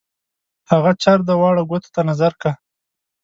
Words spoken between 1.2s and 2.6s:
دی واړه ګوتو ته نظر کا.